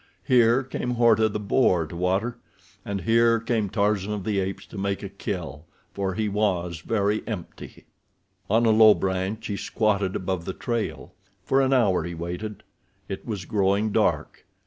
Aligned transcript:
Here 0.23 0.63
came 0.63 0.95
Horta, 0.95 1.29
the 1.29 1.39
boar, 1.39 1.85
to 1.85 1.95
water, 1.95 2.39
and 2.83 3.01
here 3.01 3.39
came 3.39 3.69
Tarzan 3.69 4.11
of 4.11 4.23
the 4.23 4.39
Apes 4.39 4.65
to 4.65 4.77
make 4.79 5.03
a 5.03 5.09
kill, 5.09 5.65
for 5.93 6.15
he 6.15 6.27
was 6.27 6.79
very 6.79 7.21
empty. 7.27 7.85
On 8.49 8.65
a 8.65 8.71
low 8.71 8.95
branch 8.95 9.45
he 9.45 9.55
squatted 9.57 10.15
above 10.15 10.45
the 10.45 10.53
trail. 10.53 11.13
For 11.45 11.61
an 11.61 11.71
hour 11.71 12.03
he 12.03 12.15
waited. 12.15 12.63
It 13.09 13.27
was 13.27 13.45
growing 13.45 13.91
dark. 13.91 14.47